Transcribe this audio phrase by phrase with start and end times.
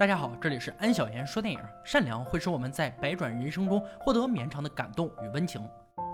[0.00, 1.60] 大家好，这里是安小言说电影。
[1.84, 5.60] 善良会使我们在百转人生中获得绵长的感动与温情，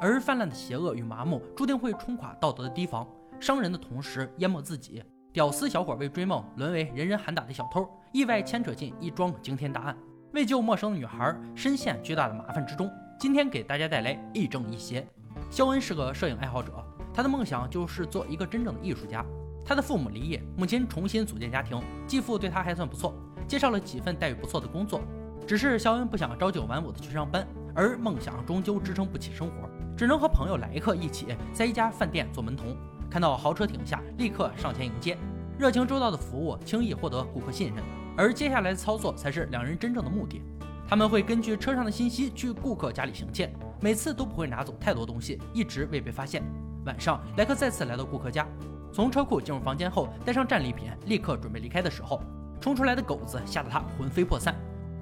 [0.00, 3.06] 而泛滥的邪恶与麻木注定会冲垮道德的堤防，
[3.38, 5.00] 伤人的同时淹没自己。
[5.32, 9.96] 屌丝小伙为追梦沦为人人喊打的小偷，意外牵扯进一桩惊天大案，
[10.32, 12.90] 为救陌生的女孩深陷巨大的麻烦之中。
[13.20, 15.06] 今天给大家带来亦正亦邪。
[15.48, 16.72] 肖恩是个摄影爱好者，
[17.14, 19.24] 他的梦想就是做一个真正的艺术家。
[19.64, 23.14] 他的父母离异，母亲重新组建家庭，继父对他还算不错。
[23.46, 25.00] 介绍了几份待遇不错的工作，
[25.46, 32.76] 只是肖恩不想朝九晚五的去上班，而梦想终究支撑不起生活，只能和朋友莱克一起在一家饭店做门童。
[33.08, 35.16] 看到豪车停下，立刻上前迎接，
[35.58, 37.84] 热情周到的服务轻易获得顾客信任，
[38.16, 40.42] 而接下来的操作才是两人真正的目的。
[40.88, 46.42] 他们会根据车上的信息去顾客家里行窃，每次都不会拿走太多东西，一直未被发现。
[46.84, 48.46] 晚上，莱克再次来到顾客家，
[48.92, 52.20] 从车库进入房间后，带上战利品，立刻准备离开的时候。
[52.60, 54.54] 冲出来的狗子吓得他魂飞魄散，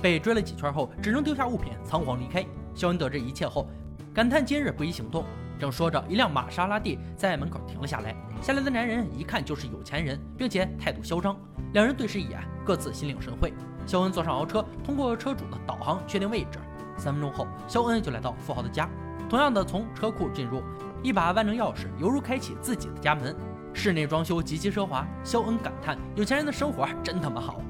[0.02, 2.45] 被追了几圈后，只能丢下物品仓皇离开。
[2.74, 3.68] 肖恩得知一切后，
[4.12, 5.24] 感叹今日不宜行动。
[5.59, 8.14] 正说着，一辆玛莎拉蒂在门口停了下来。
[8.42, 11.37] 下来的男人一看就是有钱人，并且态度嚣张。
[11.73, 13.54] 两人对视一眼，各自心领神会。
[13.86, 16.59] 肖恩坐上豪车，通过车主的导航确定位置。
[16.96, 18.88] 三分钟后，肖恩就来到富豪的家，
[19.29, 20.62] 同样的从车库进入，
[21.02, 23.34] 一把万能钥匙犹如开启自己的家门。
[23.74, 27.60] 室内装修极其奢华，肖恩感叹：“有钱人的生活真他妈好。”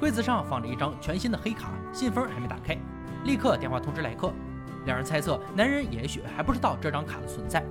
[0.00, 2.76] 柜子上放着一张全新的黑卡，信封还没打开，
[3.24, 4.32] 立刻电话通知莱克。
[4.84, 7.64] 两人猜测，男人也许还不知道这张卡的存在。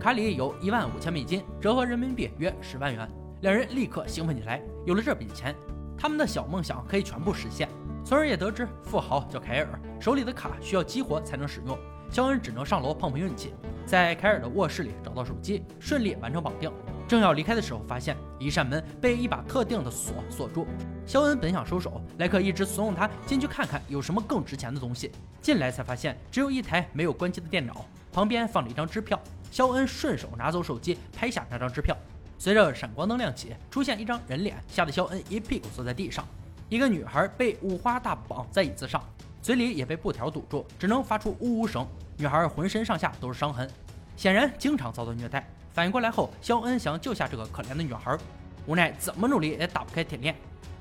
[0.00, 3.06] 卡里有一万五千美金，折合人民币约十万元。
[3.42, 5.54] 两人立刻兴奋起来，有了这笔钱，
[5.98, 7.68] 他们的小梦想可以全部实现。
[8.02, 11.78] 从而也得知，富豪叫凯尔，手里的卡需要激活才能使用。
[12.10, 13.52] 肖恩只能上楼碰碰运气，
[13.84, 16.72] 在凯尔的卧室里找到手机，顺利完成绑定。
[17.14, 20.66] 正要离开的时候，发现一扇门被一把特定的锁锁住。
[21.06, 25.12] 肖恩本想收手，莱克一直怂恿他进去看看有什么更值钱的东西。
[25.40, 29.16] 进来才发现只有一台没有关机的电脑，旁边放着一张支票。
[29.52, 31.96] 肖恩顺手拿走手机，拍下那张支票。
[32.36, 36.26] 随着闪光灯亮起，出现一张人脸，吓得肖恩一屁股坐在地上。
[36.68, 39.00] 一个女孩被五花大绑在椅子上，
[39.40, 41.86] 嘴里也被布条堵住，只能发出呜呜声。
[42.16, 43.70] 女孩浑身上下都是伤痕，
[44.16, 45.48] 显然经常遭到虐待。
[45.74, 48.16] 反应过来后，肖恩想救下这个可怜的女孩，
[48.64, 50.32] 无奈怎么努力也打不开铁链。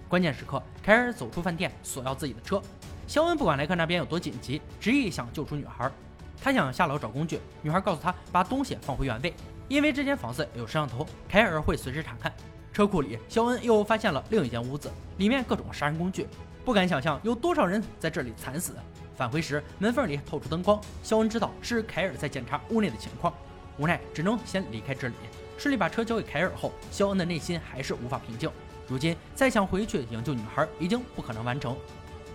[0.07, 2.61] 关键时刻，凯尔走出饭店，索要自己的车。
[3.07, 5.91] 肖恩不管莱克那边有多紧急，执意想救出女孩。
[6.39, 9.33] 他想下楼找工具，女孩告诉他把东西放回原位，
[9.67, 12.31] 因为这间房子有摄像头，凯尔会随时查看。
[12.71, 16.27] 车库里，肖恩又发现了另一间屋子，里面各种杀人工具，
[16.63, 18.75] 不敢想象有多少人在这里惨死。
[19.15, 23.33] 返回时，门缝里透出灯光，肖恩知道是凯尔在检查屋内的情况。
[23.77, 25.13] 无奈只能先离开这里。
[25.57, 28.49] 顺利把车交给凯尔后，肖恩的内心还是无法平静。
[28.87, 31.77] 如今再想回去营救女孩已经不可能完成，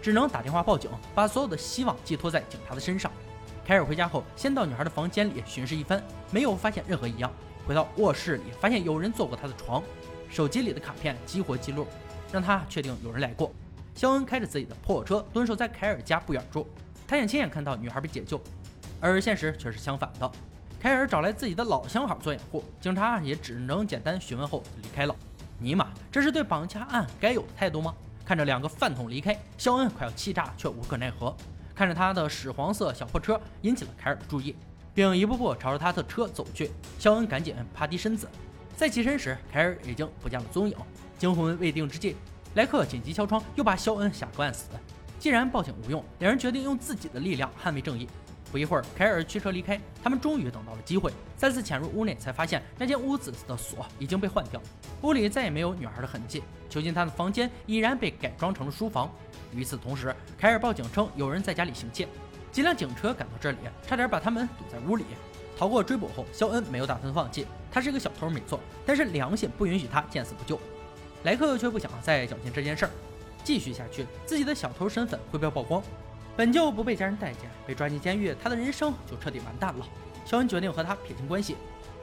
[0.00, 3.10] 只能打电话报警，把所有的希望寄托在警察的身上。
[3.66, 7.30] 凯尔回家后，先到女孩的房间里巡视一番，没有发现任何异样。
[7.66, 9.82] 回到卧室里，发现有人坐过他的床，
[10.30, 11.86] 手机里的卡片激活记录，
[12.32, 13.52] 让他确定有人来过。
[13.94, 16.66] 肖恩开着自己的破车蹲守在凯尔家不远处，
[17.06, 18.40] 他想亲眼看到女孩被解救，
[19.00, 20.32] 而现实却是相反的。
[20.80, 25.16] 凯尔找来自己的老相好做掩护，警察也只能简单询问后离开了。
[25.58, 27.92] 尼玛，这是对绑架案该有的态度吗？
[28.24, 31.34] 看着两个饭桶离开，肖恩快要气炸，却无可奈何。
[31.74, 34.54] 看着他的屎黄色小破车，引起了凯尔的注意，
[34.94, 36.70] 并一步步朝着他的车走去。
[36.96, 38.28] 肖恩赶紧趴低身子，
[38.76, 40.76] 在起身时，凯尔已经不见了踪影。
[41.18, 42.14] 惊魂未定之际，
[42.54, 44.68] 莱克紧急敲窗，又把肖恩吓个半死。
[45.18, 48.08] 既然报警无用，两人决定用自己的力量捍卫正义。
[48.50, 49.80] 不一会儿，凯尔驱车离开。
[50.02, 54.60] 他们终于等到了机会，再次潜入屋内，才发现那间屋子的锁已经被换掉，
[55.02, 56.42] 屋里再也没有女孩的痕迹。
[56.70, 59.10] 囚禁她的房间已然被改装成了书房。
[59.52, 62.08] 与此同时，凯尔报警称有人在家里行窃。
[62.50, 65.04] 几辆警车赶到这里，差点把他们堵在屋里。
[65.56, 67.46] 逃过追捕后，肖恩没有打算放弃。
[67.70, 70.58] 他是一个小偷没错，但是良心不允许他见死不救。
[71.24, 72.90] 莱克却不想再搅进这件事儿，
[73.44, 75.82] 继续下去，自己的小偷身份会被曝光。
[76.38, 79.84] 本就不被家人待见，被抓进监狱，他的人生就彻底完蛋了。
[80.24, 81.56] 肖恩决定和他撇清关系，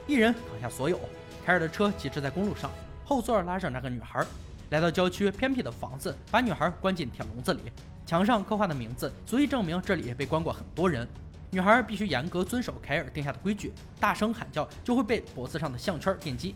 [0.06, 1.00] 一人扛下所有。
[1.42, 2.70] 凯尔的车疾驰在公路上，
[3.02, 4.22] 后座拉着那个女孩，
[4.68, 7.62] 来到郊区偏僻的房子，把女孩关进铁笼子里。
[8.04, 11.08] 墙上刻画的名字足以证明这里被关过很多人。
[11.50, 16.54] 女孩必须严格遵守凯尔定下的规矩，大声喊叫就会被脖子上的项圈电击。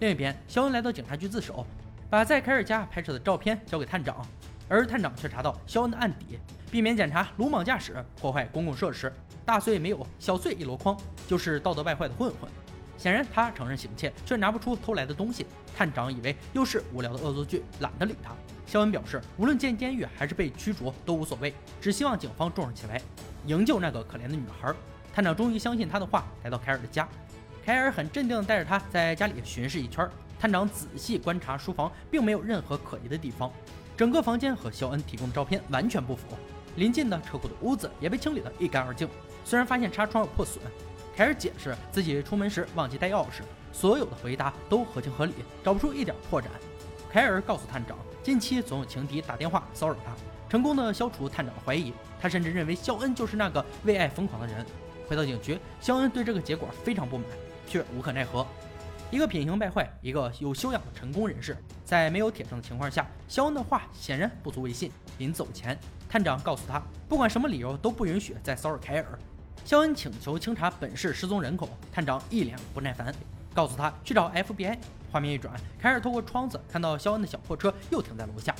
[0.00, 1.66] 另一边，肖恩来到警察局自首，
[2.10, 4.22] 把在凯尔家拍摄的照片交给探长。
[4.68, 6.38] 而探长却查到肖恩的案底，
[6.70, 9.12] 避免检查鲁莽驾驶、破坏公共设施、
[9.44, 12.50] 大罪没有，小罪一箩筐，就是道德败坏的混混。
[12.96, 15.44] 显然他承认行窃，却拿不出偷来的东西。
[15.76, 18.32] 探长以为又是无聊的恶作剧，懒得理他。
[18.64, 23.00] 肖恩表示，无论进监狱还是被驱逐都无所谓，只希望警方重视起来，
[23.46, 24.72] 营救那个可怜的女孩。
[25.12, 27.08] 探长终于相信他的话，来到凯尔的家。
[27.64, 30.08] 凯尔很镇定地带着他在家里巡视一圈。
[30.38, 33.50] 探长仔细观察书房，并没有任何可疑的地方。
[34.02, 36.26] 整个房间和肖恩提供的照片完全不符。
[36.74, 39.08] 临近的车库的屋子也被清理得一干二净。
[39.44, 40.60] 虽然发现纱窗有破损，
[41.16, 43.42] 凯尔解释自己出门时忘记带钥匙。
[43.72, 45.32] 所有的回答都合情合理，
[45.62, 46.46] 找不出一点破绽。
[47.12, 50.12] 凯尔告诉探长，近期总有情敌打电话骚扰他，
[50.50, 51.92] 成功的消除探长的怀疑。
[52.20, 54.66] 他甚至认为肖恩就是那个为爱疯狂的人。
[55.06, 57.26] 回到警局，肖恩对这个结果非常不满，
[57.68, 58.44] 却无可奈何。
[59.12, 61.54] 一个品行败坏、一个有修养的成功人士，
[61.84, 64.90] 在没有铁证的情况下，肖恩的话显然不足为信。
[65.18, 65.78] 临走前，
[66.08, 69.18] 探长告诉他，不管什么理由都不允许再骚扰凯尔。
[69.66, 73.14] 肖恩请求清查本市失踪人口，探长一脸不耐烦，
[73.52, 74.78] 告诉他去找 FBI。
[75.12, 78.56] 画面一转，凯尔透过窗子看到肖恩的小破车又停在楼下，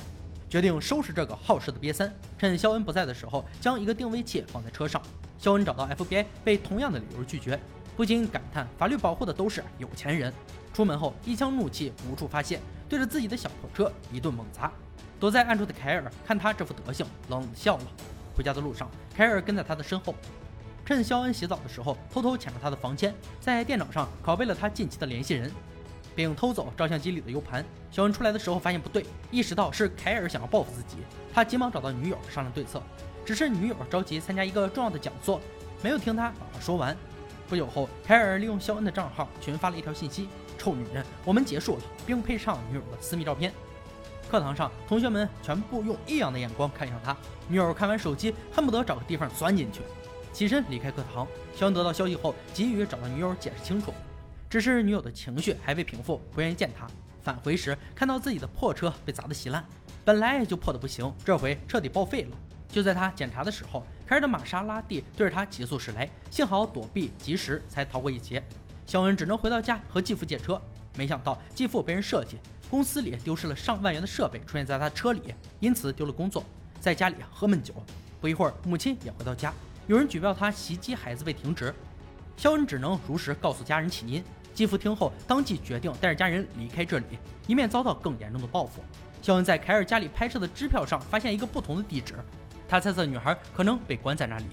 [0.47, 2.13] 决定收拾这个好事的瘪三。
[2.37, 5.01] 趁肖恩不在的时候，将一个定位器放在车上。
[5.39, 7.59] 肖恩找到 FBI，被同样的理由拒绝。
[7.95, 10.33] 不禁感叹，法律保护的都是有钱人。
[10.73, 12.59] 出门后，一腔怒气无处发泄，
[12.89, 14.71] 对着自己的小破车一顿猛砸。
[15.19, 17.83] 躲在暗处的凯尔看他这副德行，冷冷笑了。
[18.35, 20.15] 回家的路上，凯尔跟在他的身后，
[20.83, 25.51] 趁肖恩洗澡的时候，偷偷潜入他的房间，在电脑上拷贝了他近期的联系人，
[26.15, 27.63] 并偷走照相机里的 U 盘。
[27.91, 30.97] 肖恩出来的时候发现不对，意识到是凯尔想要报复自己，
[31.31, 32.81] 他急忙找到女友商量对策。
[33.23, 35.39] 只是女友着急参加一个重要的讲座，
[35.81, 36.97] 没有听他把话说完。
[37.47, 43.53] 不久后，凯尔利用肖恩的账号群发了一条信息：“臭女人，我们结束了。”并配上女友的私密照片。
[44.29, 47.15] 课堂上，同学们全部用异样的眼光看向他。
[47.47, 49.81] 女友看完手机，恨不得找个地方钻进去。
[50.31, 51.27] 起身离开课堂。
[51.55, 53.93] 肖恩得到消息后，急于找到女友解释清楚。
[54.49, 56.87] 只是女友的情绪还未平复，不愿意见他。
[57.21, 59.63] 返回时，看到自己的破车被砸得稀烂，
[60.03, 62.37] 本来就破得不行，这回彻底报废了。
[62.73, 68.43] 就在他检查的时候，凯尔的玛莎拉蒂对着他急速驶来，幸好躲避及时，才逃过一劫。
[68.87, 70.59] 肖恩只能回到家和继父借车，
[70.97, 72.39] 没想到继父被人设计，
[72.71, 76.43] 公司里丢失了上万元的设备出现在他车里，因此丢了工作，
[76.79, 77.75] 在家里喝闷酒。
[78.19, 79.53] 不一会儿，母亲也回到家，
[79.85, 81.71] 有人举报他袭击孩子被停职，
[82.35, 84.23] 肖恩只能如实告诉家人起因。
[84.55, 88.81] 继父听后当即决定带着家人离开这里，以免遭到更严重的报复。
[89.21, 92.15] 肖恩在凯尔家里拍摄的支票上发现一个不同的地址。
[92.73, 94.45] 他猜测女孩可能被关在那里，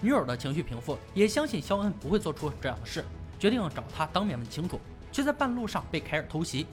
[0.00, 3.04] 女友的情绪平复，也相信肖恩不会做出这样的事，
[3.36, 4.80] 决定找他当面问清楚，
[5.10, 6.68] 却在半路上被凯尔偷袭，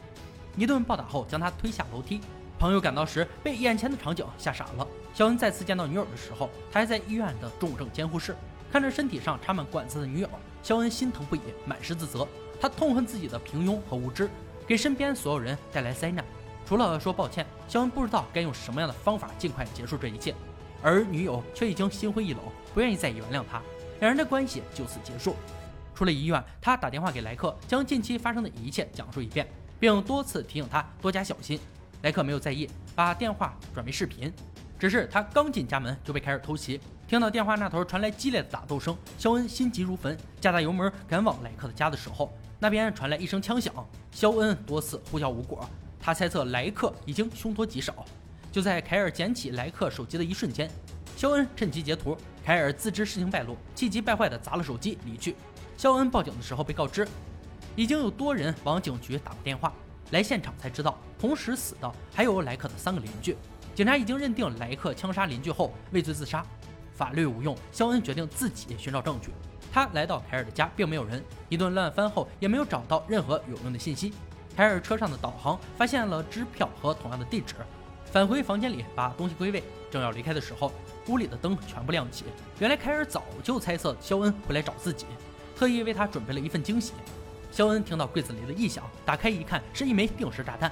[0.55, 2.21] 一顿暴打后将他推下楼梯。
[2.59, 4.87] 朋友赶到时被眼前的场景吓傻了。
[5.11, 8.35] 肖恩再次见到女友的时候，他还在医院的重症监护室，
[8.71, 10.29] 看着身体上插满管子的女友，
[10.61, 12.27] 肖恩心疼不已，满是自责。
[12.61, 14.29] 他痛恨自己的平庸和无知，
[14.67, 16.23] 给身边所有人带来灾难。
[16.63, 20.35] 除了说抱歉，肖恩不知道该用什么样的方法尽快结束这一切。
[20.81, 22.41] 而女友却已经心灰意冷，
[22.73, 23.61] 不愿意再原谅他，
[23.99, 25.35] 两人的关系就此结束。
[25.93, 29.47] 出了医院，他打电话给莱克，将近期发生的一切讲述一遍，
[29.79, 31.59] 并多次提醒他多加小心。
[32.01, 34.33] 莱克没有在意，把电话转为视频。
[34.79, 43.71] 只是他刚进家门就被凯尔偷袭，听到电话那头传来激烈的打斗声，肖恩心急如焚，加大油门赶往莱克的家的时候，那边传来一声枪响。
[44.11, 45.69] 肖恩多次呼叫无果，
[45.99, 48.03] 他猜测莱克已经凶多吉少。
[48.51, 50.69] 就在凯尔捡起莱克手机的一瞬间，
[51.15, 52.17] 肖恩趁机截图。
[52.43, 55.35] 凯尔自知事情败露，气急败坏地砸了手机离去。
[55.77, 57.07] 肖恩报警的时候被告知，
[57.75, 59.71] 已经有多人往警局打过电话，
[60.09, 63.37] 来现场才知道，同时死的还有莱克的三个邻居。
[63.73, 66.45] 警察已经认定莱克枪杀邻居后畏罪自杀，
[66.93, 69.29] 法律无用，肖恩决定自己寻找证据。
[69.71, 74.11] 他来到凯尔的家，并没有人，一顿乱翻后也没有找到任何有用的信息。
[74.57, 77.55] 凯尔车上的导航发现了支票和同样的地址。
[78.05, 80.71] 返回房间里，把东西归位，正要离开的时候，
[81.07, 82.25] 屋里的灯全部亮起。
[82.59, 85.05] 原来凯尔早就猜测肖恩会来找自己，
[85.55, 86.93] 特意为他准备了一份惊喜。
[87.51, 90.71] 肖恩听到柜子里的异响，打开一看，是一枚定时炸弹。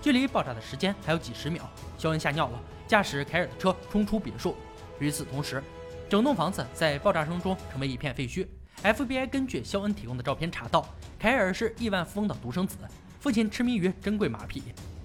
[0.00, 4.56] 距离爆炸的时间还有几十秒，肖恩吓尿了，驾驶凯尔的车冲出别墅。
[4.98, 5.62] 与此同时，
[6.08, 8.46] 整栋房子在爆炸声中成为一片废墟。
[8.82, 10.84] FBI 根据肖恩提供的照片查到，
[11.18, 12.76] 凯尔是亿万富翁的独生子，
[13.20, 14.62] 父亲痴迷于珍贵马匹。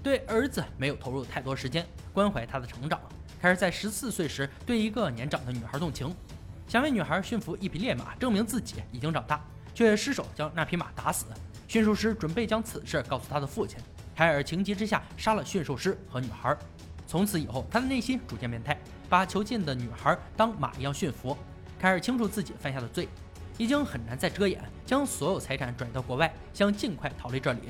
[0.08, 2.98] 对儿子没有投入太多时间关怀他的成长。
[3.42, 6.16] 凯尔在十四岁时对一个年长的女孩动情，
[6.66, 9.38] 想为女孩驯服一匹烈马，证明自己已经长大，
[9.74, 11.26] 却失手将那匹马打死。
[11.68, 13.78] 驯兽师准备将此事告诉他的父亲，
[14.16, 16.56] 凯尔情急之下杀了驯兽师和女孩。
[17.06, 21.36] 从此以后，他的内心逐渐变态，把囚禁的女孩当马一样驯服。
[21.78, 23.06] 凯尔清楚自己犯下的罪，
[23.58, 27.60] 已经很难再遮掩，将所有财产转移到国外，想尽快逃离这里。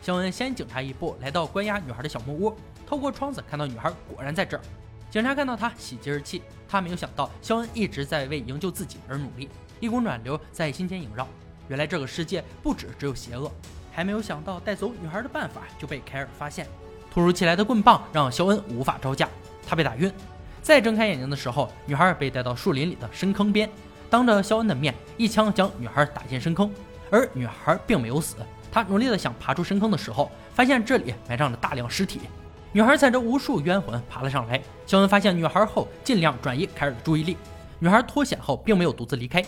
[0.00, 4.62] 肖恩先警察一步来到关押女孩的小木屋，透过窗子看到女孩果然在这儿。
[5.10, 9.48] 警察看到他喜极而泣，他没有想到肖恩一直在为营救自己而努力，
[9.80, 11.26] 一股暖流在心间萦绕。
[11.68, 13.50] 原来这个世界不止只有邪恶，
[13.92, 16.66] 还没有想到带走女孩的办法就被凯尔发现。
[17.10, 19.28] 突如其来的棍棒让肖恩无法招架，
[19.66, 20.12] 他被打晕。
[20.62, 23.68] 再睁开眼睛的时候，女孩被带到树林里的深坑边，
[24.10, 26.70] 当着肖恩的面一枪将女孩打进深坑，
[27.10, 28.36] 而女孩并没有死。
[28.78, 32.20] 她努力的想爬出深坑的时候，发现这里埋葬着大量尸体。
[32.70, 34.62] 女孩踩着无数冤魂爬了上来。
[34.86, 37.36] 肖恩发现女孩后，尽量转移凯尔的注意力。
[37.80, 39.44] 女孩脱险后，并没有独自离开，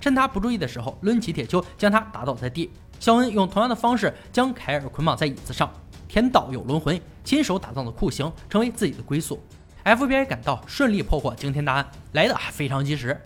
[0.00, 2.70] 趁他不注意的时候，抡起铁锹将他打倒在地。
[2.98, 5.70] 肖恩用同样的方式将凯尔捆绑在椅子上。
[6.08, 9.38] 天道有轮回，亲手打造的酷刑成为自己的归宿。
[9.84, 13.20] FBI 赶到，顺利破获惊天大案，来的还非常及时。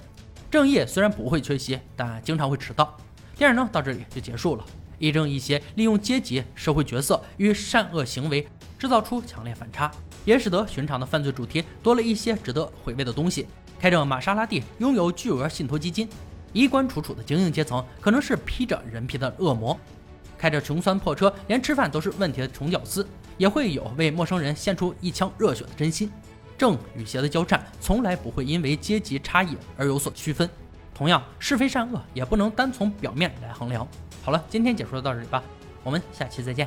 [0.50, 2.96] 正义虽然不会缺席，但经常会迟到。
[3.36, 4.64] 电影呢，到这里就结束了。
[4.98, 8.46] 亦正亦邪，利用阶级、社会角色与善恶行为，
[8.78, 9.90] 制造出强烈反差，
[10.24, 13.46] 也使得寻常的犯罪主题多了一些值得回味的东西。
[13.78, 16.08] 开着玛莎拉蒂，拥有巨额信托基金，
[16.52, 19.76] 衣冠楚楚的精英阶层，可能是披着人皮的恶魔；
[20.38, 26.10] 开着穷酸破车，连吃饭都是问题的穷屌丝，也会有为陌生人献出一腔热血的真心。
[26.56, 30.48] 正与邪的交战，从来不会因为阶级差异而有所区分。
[30.94, 33.86] 同样，是非善恶也不能单从表面来衡量。
[34.26, 35.40] 好了，今天解说就到这里吧，
[35.84, 36.64] 我们下期再见。